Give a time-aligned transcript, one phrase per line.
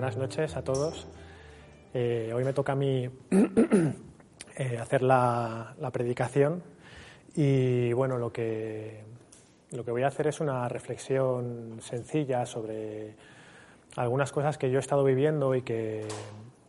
[0.00, 1.06] Buenas noches a todos.
[1.92, 3.06] Eh, hoy me toca a mí
[4.56, 6.62] eh, hacer la, la predicación
[7.36, 9.04] y bueno, lo que,
[9.72, 13.14] lo que voy a hacer es una reflexión sencilla sobre
[13.96, 16.08] algunas cosas que yo he estado viviendo y que,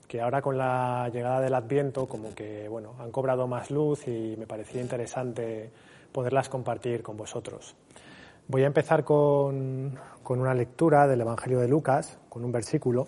[0.10, 4.36] que ahora con la llegada del Adviento como que bueno, han cobrado más luz y
[4.38, 5.72] me parecía interesante
[6.12, 7.78] poderlas compartir con vosotros.
[8.50, 13.08] Voy a empezar con, con una lectura del Evangelio de Lucas, con un versículo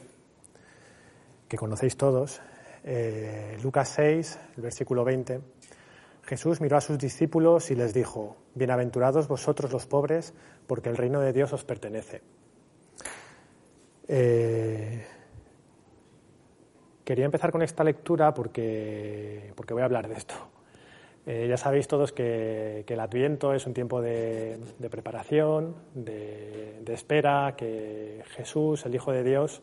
[1.53, 2.41] que conocéis todos,
[2.83, 5.39] eh, Lucas 6, el versículo 20.
[6.23, 10.33] Jesús miró a sus discípulos y les dijo, Bienaventurados vosotros los pobres,
[10.65, 12.23] porque el reino de Dios os pertenece.
[14.07, 15.05] Eh,
[17.05, 20.33] quería empezar con esta lectura porque, porque voy a hablar de esto.
[21.27, 26.79] Eh, ya sabéis todos que, que, el Adviento es un tiempo de, de preparación, de,
[26.81, 29.61] de, espera, que Jesús, el Hijo de Dios,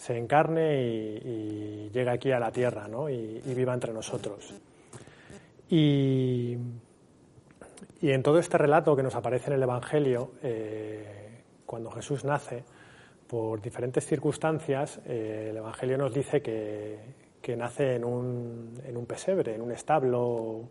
[0.00, 3.10] se encarne y, y llegue aquí a la tierra ¿no?
[3.10, 4.54] y, viva entre nosotros.
[5.68, 6.56] Y,
[8.00, 12.64] en todo este relato que nos aparece en el Evangelio, eh, cuando Jesús nace,
[13.26, 16.98] por diferentes circunstancias, eh, el Evangelio nos dice que,
[17.58, 20.70] nace en un, pesebre, en un establo,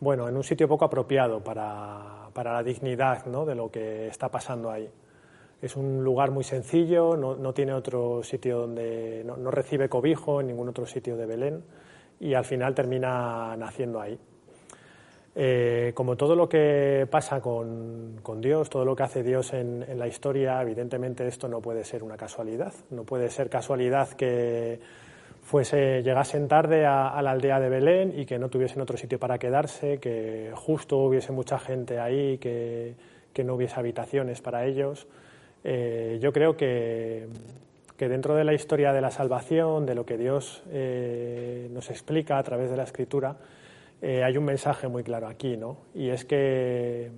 [0.00, 4.90] bueno, en un sitio poco apropiado para, la dignidad de lo que está pasando ahí.
[5.64, 10.68] Es un lugar muy sencillo, no, tiene otro sitio donde, no, recibe cobijo en ningún
[10.68, 11.64] otro sitio de Belén
[12.20, 14.18] y al final termina naciendo ahí.
[15.34, 20.06] Eh, como todo lo que pasa con, Dios, todo lo que hace Dios en, la
[20.06, 22.74] historia, evidentemente esto no puede ser una casualidad.
[22.90, 24.78] No puede ser casualidad que
[25.40, 29.18] fuese, llegasen tarde a, a, la aldea de Belén y que no tuviesen otro sitio
[29.18, 32.96] para quedarse, que justo hubiese mucha gente ahí, que,
[33.32, 35.08] que no hubiese habitaciones para ellos.
[35.64, 37.26] Eh, yo creo que,
[37.96, 42.38] que, dentro de la historia de la salvación, de lo que Dios eh, nos explica
[42.38, 43.36] a través de la Escritura,
[44.02, 45.78] eh, hay un mensaje muy claro aquí, ¿no?
[45.94, 47.10] Y es que,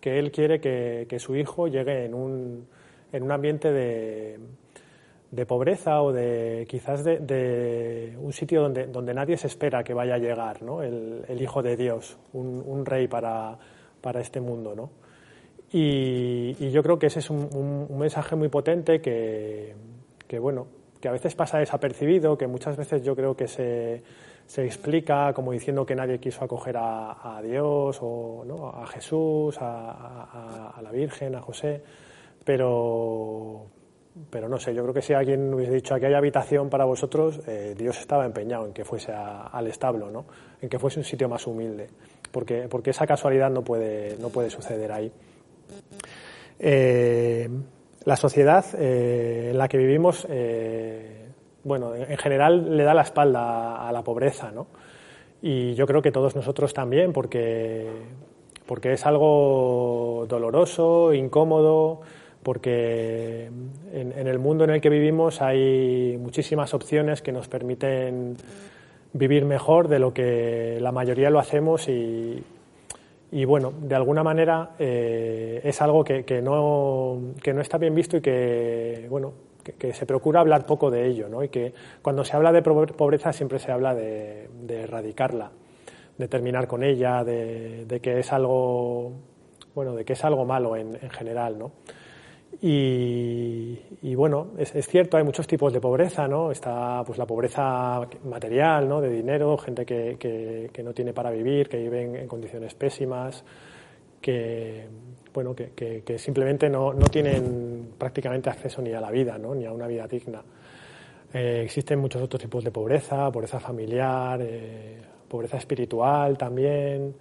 [0.00, 2.66] que Él quiere que, que, su hijo llegue en un,
[3.12, 4.38] en un ambiente de,
[5.30, 9.94] de, pobreza o de quizás de, de, un sitio donde, donde nadie se espera que
[9.94, 10.82] vaya a llegar, ¿no?
[10.82, 13.56] El, el Hijo de Dios, un, un rey para,
[14.02, 14.90] para, este mundo, ¿no?
[15.72, 19.74] Y, y, yo creo que ese es un, mensaje muy potente que,
[20.38, 20.68] bueno,
[21.00, 24.02] que a veces pasa desapercibido, que muchas veces yo creo que se
[24.46, 28.68] se explica como diciendo que nadie quiso acoger a, a Dios o ¿no?
[28.68, 31.82] a Jesús, a, la Virgen, a José,
[32.44, 33.66] pero,
[34.30, 37.40] pero no sé, yo creo que si alguien hubiese dicho aquí hay habitación para vosotros,
[37.48, 40.26] eh, Dios estaba empeñado en que fuese al establo, ¿no?
[40.60, 41.88] en que fuese un sitio más humilde,
[42.30, 45.10] porque, porque esa casualidad no puede, no puede suceder ahí.
[46.58, 47.48] Eh,
[48.04, 51.26] la sociedad eh, en la que vivimos eh,
[51.64, 54.68] bueno, en general le da la espalda a la pobreza, ¿no?
[55.42, 57.88] Y yo creo que todos nosotros también, porque,
[58.66, 62.02] porque es algo doloroso, incómodo,
[62.44, 63.50] porque
[63.92, 68.36] en, en, el mundo en el que vivimos hay muchísimas opciones que nos permiten
[69.12, 72.44] vivir mejor de lo que la mayoría lo hacemos y,
[73.32, 77.94] y bueno, de alguna manera eh, es algo que, que, no, que no está bien
[77.94, 79.32] visto y que, bueno,
[79.78, 81.42] que, se procura hablar poco de ello, ¿no?
[81.42, 85.50] Y que cuando se habla de pobreza siempre se habla de, erradicarla,
[86.16, 89.12] de terminar con ella, de, de, que es algo,
[89.74, 91.72] bueno, de que es algo malo en, en general, ¿no?
[92.60, 96.50] Y, y, bueno, es, es, cierto, hay muchos tipos de pobreza, ¿no?
[96.50, 99.00] Está pues la pobreza material, ¿no?
[99.00, 103.44] De dinero, gente que, que, que no tiene para vivir, que vive en, condiciones pésimas,
[104.20, 104.86] que,
[105.34, 109.54] bueno, que simplemente no, no, tienen prácticamente acceso ni a la vida, ¿no?
[109.54, 110.42] ni a una vida digna.
[111.32, 114.96] Eh, existen muchos otros tipos de pobreza, pobreza familiar, eh,
[115.28, 117.14] pobreza espiritual también,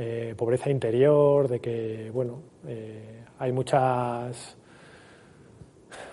[0.00, 4.56] eh, pobreza interior, de que, bueno, eh, hay muchas,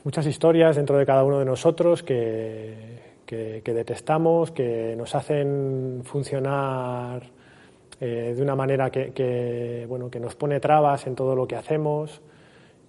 [0.03, 7.29] muchas historias dentro de cada uno de nosotros que, que, detestamos, que nos hacen funcionar
[7.99, 12.23] eh, de una manera que, bueno, que nos pone trabas en todo lo que hacemos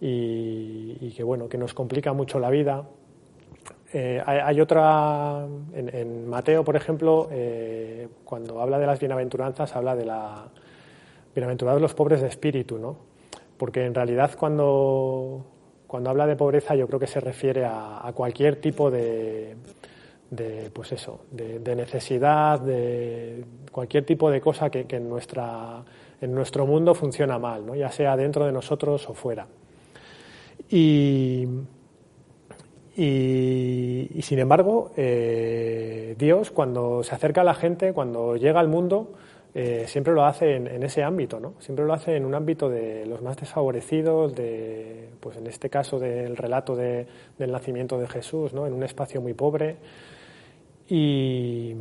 [0.01, 2.85] y, que, bueno, que nos complica mucho la vida.
[4.25, 7.29] Hay, otra, en, Mateo, por ejemplo,
[8.25, 10.49] cuando habla de las bienaventuranzas, habla de la
[11.37, 12.97] bienaventurados los pobres de espíritu, ¿no?
[13.57, 15.45] Porque en realidad cuando,
[15.87, 19.55] cuando habla de pobreza yo creo que se refiere a cualquier tipo de,
[20.73, 25.85] pues eso, de, necesidad, de cualquier tipo de cosa que, en, nuestra,
[26.21, 27.75] en nuestro mundo funciona mal, ¿no?
[27.75, 29.47] ya sea dentro de nosotros o fuera.
[30.69, 31.47] Y,
[32.97, 39.13] y, sin embargo, eh, Dios cuando se acerca a la gente, cuando llega al mundo,
[39.59, 41.55] eh, siempre lo hace en, ese ámbito, ¿no?
[41.61, 45.99] Siempre lo hace en un ámbito de los más desfavorecidos, de, pues en este caso
[45.99, 47.07] del relato del
[47.39, 48.67] nacimiento de Jesús, ¿no?
[48.67, 49.79] En un espacio muy pobre,
[50.91, 51.75] y,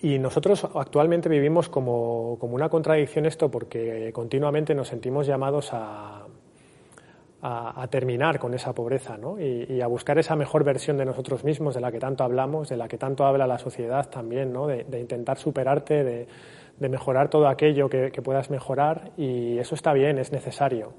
[0.00, 6.23] nosotros actualmente vivimos como, una contradicción esto porque continuamente nos sentimos llamados a,
[7.46, 9.38] a, terminar con esa pobreza ¿no?
[9.38, 12.78] y, a buscar esa mejor versión de nosotros mismos de la que tanto hablamos, de
[12.78, 14.66] la que tanto habla la sociedad también, ¿no?
[14.66, 20.32] de, intentar superarte, de, mejorar todo aquello que, puedas mejorar y eso está bien, es
[20.32, 20.94] necesario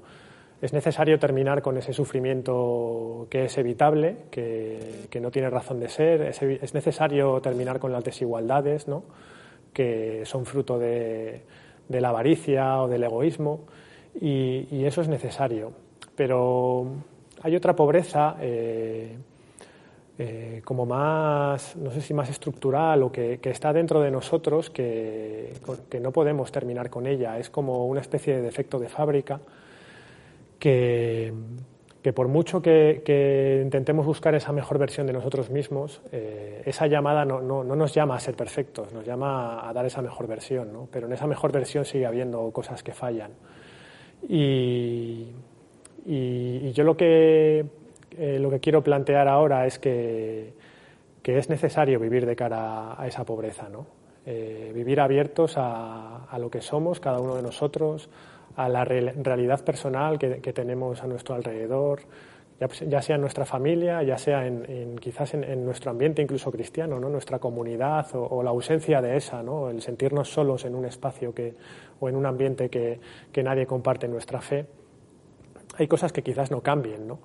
[0.62, 6.22] es necesario terminar con ese sufrimiento que es evitable, que, no tiene razón de ser,
[6.22, 9.02] es, necesario terminar con las desigualdades, ¿no?
[9.74, 11.42] que son fruto de,
[11.88, 13.66] la avaricia o del egoísmo,
[14.18, 15.85] y, eso es necesario.
[16.16, 16.86] Pero
[17.42, 19.16] hay otra pobreza eh,
[20.18, 25.52] eh, como más, no sé si más estructural o que, está dentro de nosotros que,
[25.88, 27.38] que no podemos terminar con ella.
[27.38, 29.40] Es como una especie de defecto de fábrica
[30.58, 37.24] que, por mucho que, intentemos buscar esa mejor versión de nosotros mismos, eh, esa llamada
[37.24, 40.88] no, nos llama a ser perfectos, nos llama a dar esa mejor versión, ¿no?
[40.90, 43.32] pero en esa mejor versión sigue habiendo cosas que fallan.
[44.28, 45.26] Y,
[46.06, 47.64] yo lo que,
[48.18, 50.54] eh, lo que quiero plantear ahora es que,
[51.24, 53.86] es necesario vivir de cara a esa pobreza, ¿no?
[54.24, 58.08] Eh, vivir abiertos a, a lo que somos, cada uno de nosotros,
[58.56, 62.00] a la realidad personal que, tenemos a nuestro alrededor,
[62.58, 67.10] ya, sea en nuestra familia, ya sea en, quizás en, nuestro ambiente incluso cristiano, ¿no?
[67.10, 69.68] nuestra comunidad o, la ausencia de esa, ¿no?
[69.68, 71.54] el sentirnos solos en un espacio que,
[72.00, 72.98] o en un ambiente que,
[73.42, 74.64] nadie comparte nuestra fe.
[75.78, 77.18] Hay cosas que quizás no cambien, ¿no?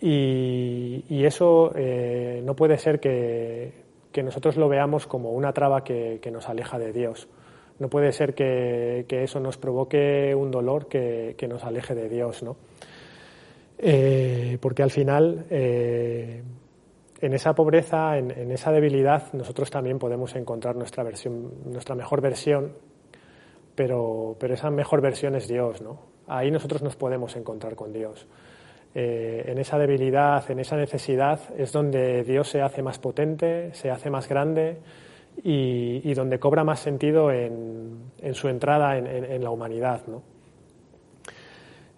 [0.00, 3.72] Y, eso eh, no puede ser que,
[4.22, 7.28] nosotros lo veamos como una traba que nos aleja de Dios.
[7.82, 12.56] No puede ser que, eso nos provoque un dolor que, nos aleje de Dios, ¿no?
[13.76, 16.42] Eh, porque al final, eh,
[17.20, 22.72] en esa pobreza, en, esa debilidad, nosotros también podemos encontrar nuestra, versión, nuestra mejor versión,
[23.74, 26.11] pero, pero esa mejor versión es Dios, ¿no?
[26.36, 28.26] Ahí nosotros nos podemos encontrar con Dios.
[28.94, 33.90] Eh, en esa debilidad, en esa necesidad, es donde Dios se hace más potente, se
[33.90, 34.78] hace más grande,
[35.42, 40.02] y, donde cobra más sentido en, su entrada en, la humanidad.
[40.06, 40.22] ¿no?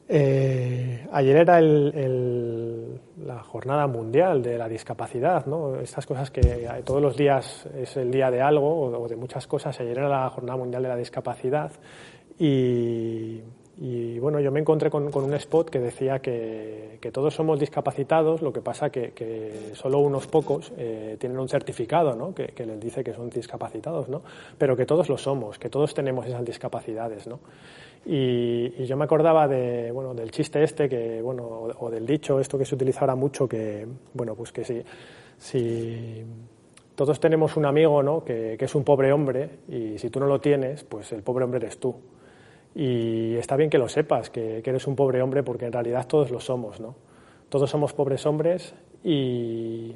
[0.08, 5.80] Eh, ayer era la jornada mundial de la discapacidad, ¿no?
[5.80, 9.80] Estas cosas que todos los días es el día de algo o de muchas cosas.
[9.80, 11.72] Ayer era la jornada mundial de la discapacidad
[12.38, 13.40] y,
[13.76, 18.52] y bueno, yo me encontré con, un spot que decía que, todos somos discapacitados, lo
[18.52, 22.34] que pasa que, que solo unos pocos eh, tienen un certificado ¿no?
[22.34, 24.22] que, les dice que son discapacitados, ¿no?
[24.56, 27.26] pero que todos lo somos, que todos tenemos esas discapacidades.
[27.26, 27.40] ¿no?
[28.06, 32.56] Y, yo me acordaba de, bueno, del chiste este, que, bueno, o, del dicho, esto
[32.56, 34.82] que se utiliza ahora mucho, que, bueno, pues que si,
[35.36, 36.24] si
[36.94, 38.24] todos tenemos un amigo ¿no?
[38.24, 41.44] que, que es un pobre hombre y si tú no lo tienes, pues el pobre
[41.44, 41.94] hombre eres tú.
[42.74, 46.30] Y está bien que lo sepas, que, eres un pobre hombre, porque en realidad todos
[46.30, 46.96] lo somos, ¿no?
[47.48, 49.94] Todos somos pobres hombres y,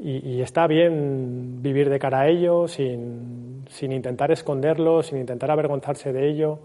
[0.00, 6.58] está bien vivir de cara a ello sin, intentar esconderlo, sin intentar avergonzarse de ello,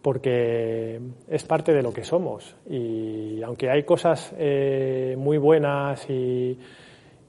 [0.00, 2.56] porque es parte de lo que somos.
[2.68, 6.58] Y aunque hay cosas eh, muy buenas y,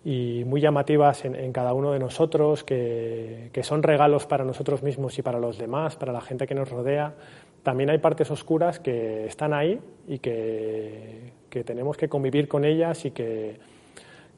[0.04, 5.22] muy llamativas en, cada uno de nosotros, que, que, son regalos para nosotros mismos y
[5.22, 7.14] para los demás, para la gente que nos rodea,
[7.64, 11.34] también hay partes oscuras que están ahí y que,
[11.66, 13.60] tenemos que convivir con ellas y que,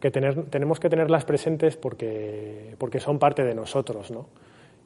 [0.02, 4.12] tenemos que tenerlas presentes porque, porque son parte de nosotros.
[4.12, 4.28] ¿no?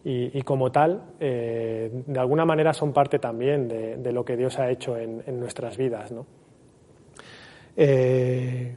[0.04, 4.70] Y, como tal, eh, de alguna manera son parte también de, lo que Dios ha
[4.70, 6.12] hecho en, nuestras vidas.
[6.12, 6.28] ¿no?
[7.76, 8.76] Eh,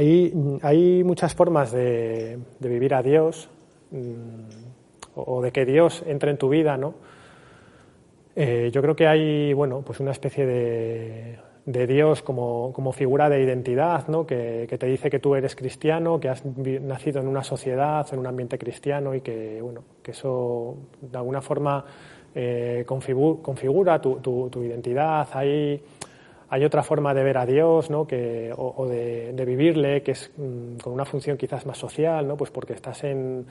[0.00, 3.48] hay, muchas formas de, vivir a Dios
[3.90, 6.94] mm, o de que Dios entre en tu vida, ¿no?
[8.36, 11.38] Eh, yo creo que hay, bueno, pues una especie de,
[11.86, 14.26] Dios como, figura de identidad, ¿no?
[14.26, 18.26] Que, te dice que tú eres cristiano, que has nacido en una sociedad, en un
[18.26, 21.84] ambiente cristiano y que, bueno, que eso de alguna forma
[22.34, 25.28] eh, configura tu, identidad.
[25.32, 25.82] Hay,
[26.52, 28.06] hay otra forma de ver a Dios, ¿no?
[28.08, 32.36] que, o, de, vivirle, que es mm, con una función quizás más social, ¿no?
[32.36, 33.46] pues porque estás en,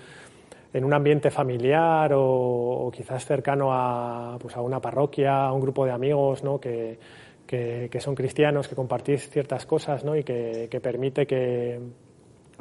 [0.74, 5.86] en un ambiente familiar o, quizás cercano a, pues a una parroquia, a un grupo
[5.86, 6.60] de amigos ¿no?
[6.60, 7.00] que,
[7.48, 10.18] que, son cristianos, que compartís ciertas cosas ¿no?
[10.18, 11.80] y que, que, permite que,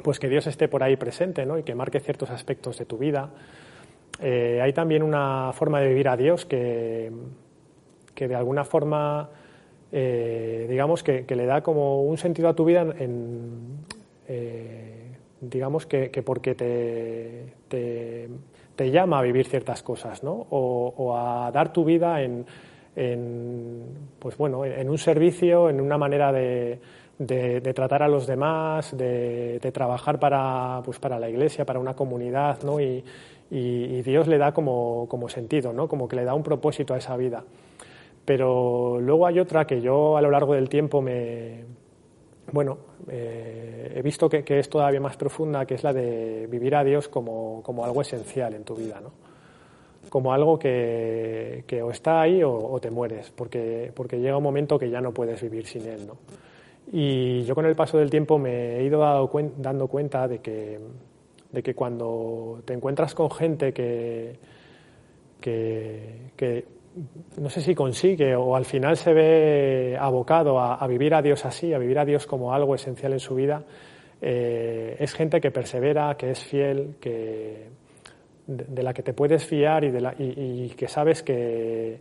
[0.01, 1.57] pues que Dios esté por ahí presente ¿no?
[1.59, 3.29] y que marque ciertos aspectos de tu vida.
[4.21, 7.11] Eh, hay también una forma de vivir a Dios que,
[8.15, 9.29] que de alguna forma
[9.91, 13.79] eh, digamos que, le da como un sentido a tu vida en,
[14.27, 17.53] eh, digamos que, porque te,
[18.75, 20.47] te, llama a vivir ciertas cosas, ¿no?
[20.49, 22.45] O, a dar tu vida en,
[24.19, 26.79] pues bueno, en un servicio, en una manera de,
[27.73, 32.79] tratar a los demás, de, trabajar para, pues para la iglesia, para una comunidad, ¿no?
[32.79, 33.03] Y,
[33.49, 35.87] y Dios le da como, como sentido, ¿no?
[35.87, 37.43] Como que le da un propósito a esa vida.
[38.29, 41.63] Pero luego hay otra que yo a lo largo del tiempo me,
[42.51, 46.83] bueno, eh, he visto que, es todavía más profunda, que es la de vivir a
[46.83, 49.13] Dios como, algo esencial en tu vida, ¿no?
[50.09, 54.91] Como algo que, o está ahí o, te mueres, porque, porque llega un momento que
[54.91, 56.17] ya no puedes vivir sin Él, ¿no?
[56.93, 59.01] Y yo con el paso del tiempo me he ido
[59.57, 60.79] dando cuenta de que,
[61.51, 64.37] de que cuando te encuentras con gente que,
[65.41, 66.78] que
[67.37, 71.73] no sé si consigue o al final se ve abocado a, vivir a Dios así,
[71.73, 73.63] a vivir a Dios como algo esencial en su vida,
[74.21, 77.69] eh, es gente que persevera, que es fiel, que,
[78.47, 81.99] de, la que te puedes fiar y, de la, y, que sabes que,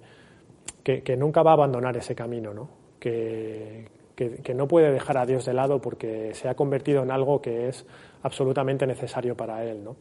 [0.83, 2.68] que, nunca va a abandonar ese camino, ¿no?
[2.99, 3.87] Que,
[4.18, 7.68] que, no puede dejar a Dios de lado porque se ha convertido en algo que
[7.68, 7.87] es
[8.23, 9.85] absolutamente necesario para él.
[9.85, 9.95] ¿no?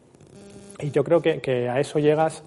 [0.79, 2.43] Y yo creo que, a eso llegas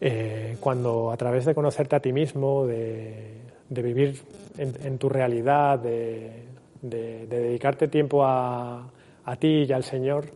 [0.00, 4.20] eh, cuando a través de conocerte a ti mismo, de, vivir
[4.58, 6.44] en, tu realidad, de,
[6.82, 8.90] dedicarte tiempo a,
[9.38, 10.26] ti y al Señor,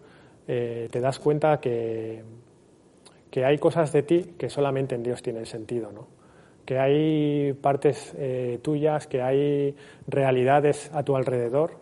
[0.48, 2.22] eh, te das cuenta que,
[3.30, 6.20] que, hay cosas de ti que solamente en Dios tienen sentido, ¿no?
[6.64, 9.74] que hay partes eh, tuyas, que hay
[10.06, 11.72] realidades a tu alrededor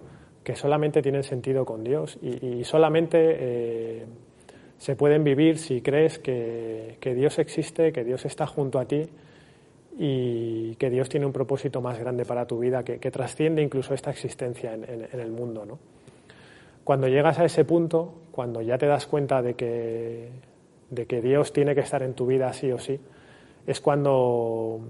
[0.43, 4.07] que solamente tienen sentido con Dios y, solamente
[4.79, 9.09] se pueden vivir si crees que, Dios existe, que Dios está junto a ti
[9.99, 14.11] y que Dios tiene un propósito más grande para tu vida que, trasciende incluso esta
[14.11, 15.67] existencia en, el mundo.
[15.67, 15.79] ¿no?
[16.85, 20.29] Cuando llegas a ese punto, cuando ya te das cuenta de que,
[20.91, 23.01] de que Dios tiene que estar en tu vida sí o sí,
[23.67, 24.81] es cuando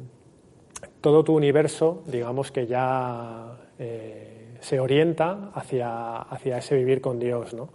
[1.01, 7.55] todo tu universo, digamos que ya eh, se orienta hacia, hacia ese vivir con Dios,
[7.55, 7.71] ¿no?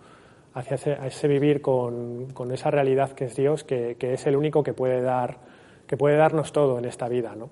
[0.53, 5.01] Hacia ese, vivir con, esa realidad que es Dios, que, es el único que puede,
[5.01, 5.37] dar,
[5.87, 7.35] que puede darnos todo en esta vida.
[7.35, 7.49] ¿no?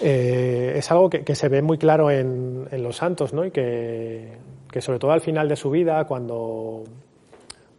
[0.00, 3.44] Eh, es algo que, se ve muy claro en, los santos ¿no?
[3.44, 4.36] y que,
[4.80, 6.84] sobre todo al final de su vida, cuando,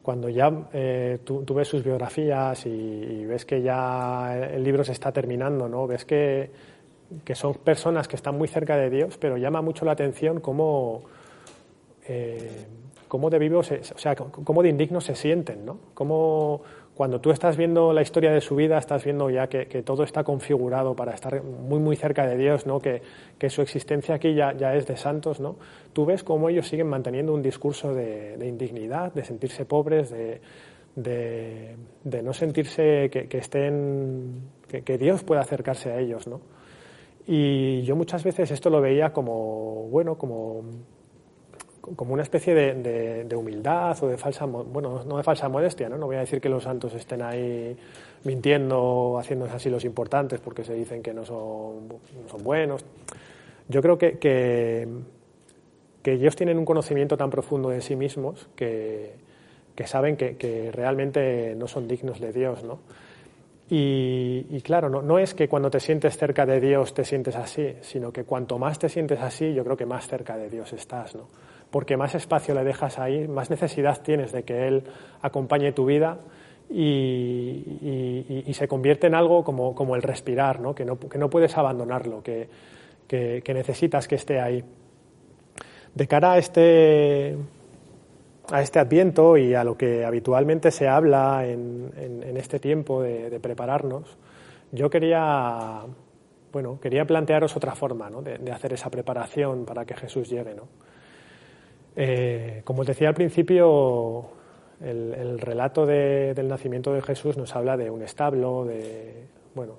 [0.02, 5.12] cuando ya eh, tú, ves sus biografías y, ves que ya el libro se está
[5.12, 5.86] terminando, ¿no?
[5.86, 6.50] ves que,
[7.24, 11.04] que son personas que están muy cerca de Dios, pero llama mucho la atención cómo...
[12.08, 12.66] Eh,
[13.12, 15.80] cómo de vivos, o sea, cómo de indignos se sienten, ¿no?
[15.94, 16.62] Cómo
[16.96, 20.24] cuando tú estás viendo la historia de su vida, estás viendo ya que, todo está
[20.24, 22.80] configurado para estar muy, muy cerca de Dios, ¿no?
[22.80, 23.02] Que,
[23.50, 25.58] su existencia aquí ya, ya, es de santos, ¿no?
[25.92, 30.40] Tú ves cómo ellos siguen manteniendo un discurso de, indignidad, de sentirse pobres, de,
[30.96, 36.40] de, no sentirse que, estén, que, Dios pueda acercarse a ellos, ¿no?
[37.28, 40.64] Y yo muchas veces esto lo veía como, bueno, como
[41.82, 45.98] como una especie de, humildad o de falsa, bueno, no de falsa modestia, ¿no?
[45.98, 47.76] No voy a decir que los santos estén ahí
[48.24, 51.88] mintiendo, haciéndose así los importantes porque se dicen que no son,
[52.30, 52.86] son buenos.
[53.68, 54.88] Yo creo que, que,
[56.04, 59.14] ellos tienen un conocimiento tan profundo de sí mismos que,
[59.76, 62.80] que saben que, realmente no son dignos de Dios, ¿no?
[63.70, 67.38] Y, y, claro, no, no, es que cuando te sientes cerca de Dios te sientes
[67.38, 70.74] así, sino que cuanto más te sientes así, yo creo que más cerca de Dios
[70.74, 71.28] estás, ¿no?
[71.72, 74.84] Porque más espacio le dejas ahí, más necesidad tienes de que Él
[75.22, 76.20] acompañe tu vida
[76.70, 80.76] y, se convierte en algo como, como el respirar, ¿no?
[80.76, 82.50] Que, no, que no puedes abandonarlo, que,
[83.08, 84.64] que, necesitas que esté ahí.
[85.96, 87.38] De cara a este,
[88.50, 91.92] a este adviento y a lo que habitualmente se habla en,
[92.38, 94.18] este tiempo de, prepararnos,
[94.72, 95.82] yo quería,
[96.52, 100.56] bueno, quería plantearos otra forma de, hacer esa preparación para que Jesús llegue.
[100.56, 100.68] ¿no?
[101.96, 104.30] Eh, como os decía al principio,
[104.82, 109.76] el, relato del nacimiento de Jesús nos habla de un establo, de, bueno,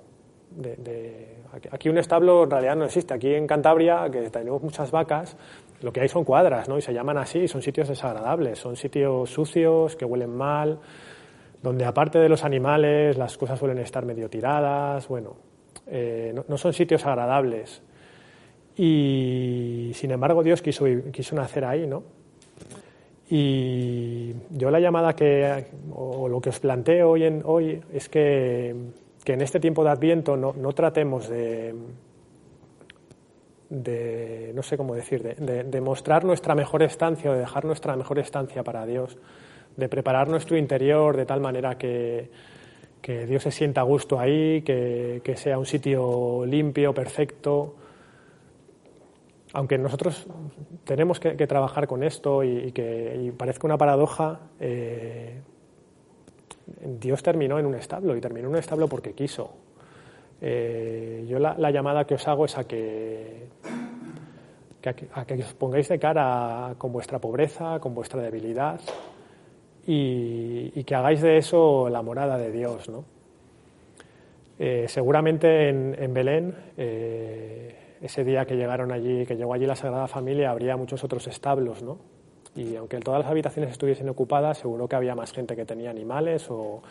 [0.51, 1.37] de,
[1.71, 3.13] aquí un establo en realidad no existe.
[3.13, 5.37] Aquí en Cantabria, que tenemos muchas vacas,
[5.81, 6.77] lo que hay son cuadras, ¿no?
[6.77, 10.79] Y se llaman así, son sitios desagradables, son sitios sucios, que huelen mal,
[11.61, 15.35] donde aparte de los animales las cosas suelen estar medio tiradas, bueno,
[15.87, 17.81] eh, no, son sitios agradables.
[18.75, 22.03] Y sin embargo Dios quiso, quiso nacer ahí, ¿no?
[23.29, 28.75] Y yo la llamada que, o lo que os planteo hoy, en, hoy es que,
[29.23, 31.73] que en este tiempo de Adviento no, no tratemos de,
[33.69, 37.95] de, no sé cómo decir, de, de, mostrar nuestra mejor estancia o de dejar nuestra
[37.95, 39.17] mejor estancia para Dios,
[39.77, 42.29] de preparar nuestro interior de tal manera que,
[43.01, 47.75] que Dios se sienta a gusto ahí, que, que sea un sitio limpio, perfecto.
[49.53, 50.25] Aunque nosotros
[50.83, 55.41] tenemos que, trabajar con esto y, que parezca una paradoja, eh,
[56.99, 59.53] Dios terminó en un establo y terminó en un establo porque quiso.
[60.41, 63.47] Eh, yo la, llamada que os hago es a que,
[64.81, 68.81] que, os pongáis de cara con vuestra pobreza, con vuestra debilidad
[69.85, 72.89] y, que hagáis de eso la morada de Dios.
[72.89, 73.05] ¿no?
[74.57, 76.55] Eh, seguramente en, Belén,
[78.03, 81.81] ese día que llegaron allí, que llegó allí la Sagrada Familia, habría muchos otros establos,
[81.81, 81.99] ¿no?
[82.53, 86.47] Y aunque todas las habitaciones estuviesen ocupadas, seguro que había más gente que tenía animales
[86.49, 86.83] o,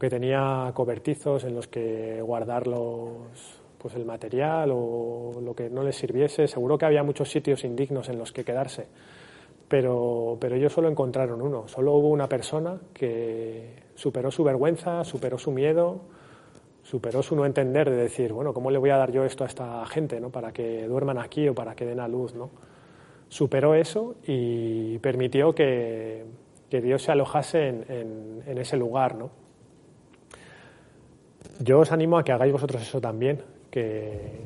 [0.00, 5.82] que tenía cobertizos en los que guardar los, pues el material o lo que no
[5.82, 6.48] les sirviese.
[6.48, 8.86] Seguro que había muchos sitios indignos en los que quedarse,
[9.68, 11.68] pero, pero ellos solo encontraron uno.
[11.68, 16.00] Solo hubo una persona que superó su vergüenza, superó su miedo,
[16.88, 19.46] superó su no entender de decir, bueno, ¿cómo le voy a dar yo esto a
[19.46, 20.30] esta gente ¿no?
[20.30, 22.34] para que duerman aquí o para que den a luz?
[22.34, 22.50] ¿no?
[23.28, 26.24] Superó eso y permitió que,
[26.70, 29.16] que Dios se alojase en, en, ese lugar.
[29.16, 29.30] ¿no?
[31.60, 34.40] Yo os animo a que hagáis vosotros eso también, que,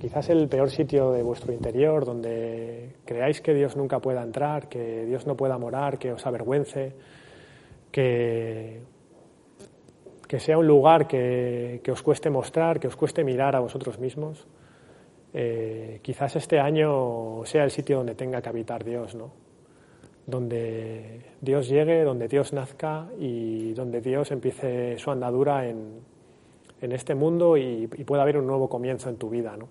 [0.00, 5.04] quizás el peor sitio de vuestro interior, donde creáis que Dios nunca pueda entrar, que
[5.04, 6.94] Dios no pueda morar, que os avergüence,
[7.90, 8.80] que,
[10.26, 14.46] que sea un lugar que, os cueste mostrar, que os cueste mirar a vosotros mismos,
[15.32, 19.46] eh, quizás este año sea el sitio donde tenga que habitar Dios, ¿no?
[20.26, 26.04] donde Dios llegue, donde Dios nazca y donde Dios empiece su andadura en,
[26.80, 29.56] este mundo y, pueda haber un nuevo comienzo en tu vida.
[29.56, 29.66] ¿no?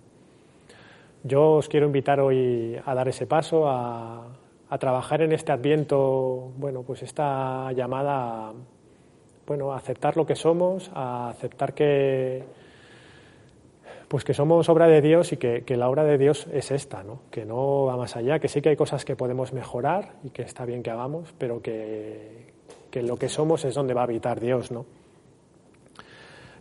[1.23, 4.27] Yo os quiero invitar hoy a dar ese paso, a,
[4.79, 8.51] trabajar en este adviento, bueno, pues esta llamada,
[9.47, 12.43] bueno, aceptar lo que somos, aceptar que
[14.07, 17.21] pues que somos obra de Dios y que, la obra de Dios es esta, ¿no?
[17.31, 20.43] que no va más allá, que sí que hay cosas que podemos mejorar y que
[20.43, 22.53] está bien que hagamos, pero que,
[22.93, 24.71] lo que somos es donde va a habitar Dios.
[24.71, 24.85] ¿no?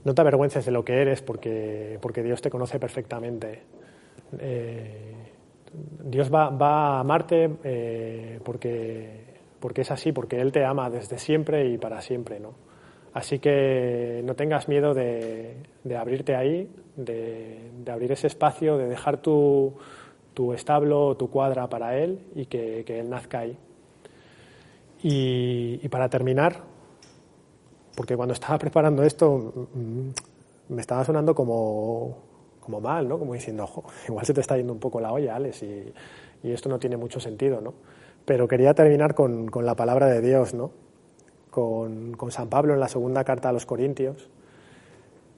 [0.04, 3.62] no te avergüences de lo que eres porque, porque Dios te conoce perfectamente.
[4.38, 5.14] Eh,
[6.04, 9.24] Dios va, va, a amarte eh, porque,
[9.60, 12.40] porque es así, porque Él te ama desde siempre y para siempre.
[12.40, 12.63] ¿no?
[13.14, 15.56] Así que no tengas miedo de,
[15.96, 19.72] abrirte ahí, de, abrir ese espacio, de dejar tu,
[20.52, 23.56] establo, tu cuadra para Él y que, Él nazca ahí.
[25.00, 26.56] Y, para terminar,
[27.96, 32.18] porque cuando estaba preparando esto mm, me estaba sonando como,
[32.82, 33.16] mal, ¿no?
[33.20, 33.70] Como diciendo,
[34.08, 35.92] igual se te está yendo un poco la olla, Alex, y,
[36.42, 37.74] esto no tiene mucho sentido, ¿no?
[38.24, 40.83] Pero quería terminar con, con la palabra de Dios, ¿no?
[41.54, 44.28] Con, San Pablo en la segunda carta a los Corintios,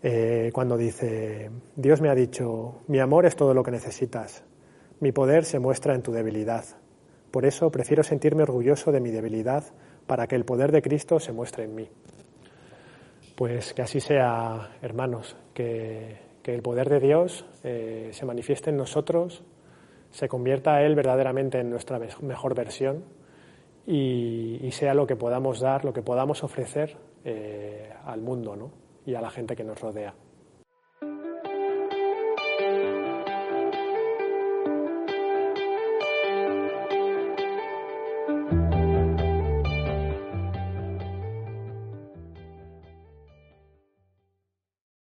[0.03, 4.43] eh, cuando dice, Dios me ha dicho, mi amor es todo lo que necesitas,
[5.01, 6.65] mi poder se muestra en tu debilidad.
[7.31, 9.65] Por eso prefiero sentirme orgulloso de mi debilidad
[10.07, 11.91] para que el poder de Cristo se muestre en mí.
[13.35, 19.43] Pues que así sea, hermanos, que, el poder de Dios eh, se manifieste en nosotros,
[20.13, 23.05] se convierta a Él verdaderamente en nuestra mejor versión
[23.87, 28.71] y, sea lo que podamos dar, lo que podamos ofrecer eh, al mundo ¿no?
[29.07, 30.15] y a la gente que nos rodea.